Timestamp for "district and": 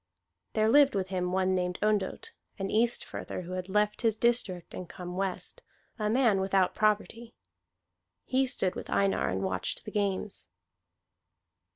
4.15-4.89